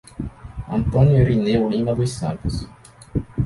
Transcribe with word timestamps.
Antônio 0.67 1.21
Irineu 1.21 1.69
Lima 1.69 1.93
dos 1.93 2.09
Santos 2.13 2.67